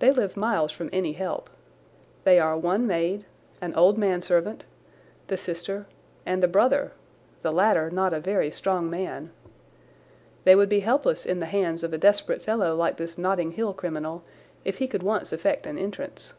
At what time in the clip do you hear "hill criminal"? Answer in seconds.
13.52-14.24